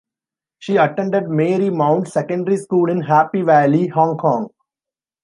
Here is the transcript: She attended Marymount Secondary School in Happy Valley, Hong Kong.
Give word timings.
She 0.57 0.77
attended 0.77 1.25
Marymount 1.25 2.07
Secondary 2.07 2.57
School 2.57 2.89
in 2.89 3.01
Happy 3.01 3.43
Valley, 3.43 3.85
Hong 3.85 4.17
Kong. 4.17 4.49